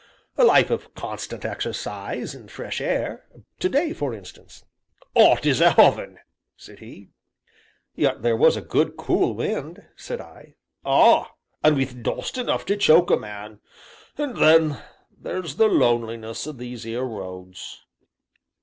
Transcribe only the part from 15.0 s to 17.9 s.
there's the loneliness o' these 'ere roads."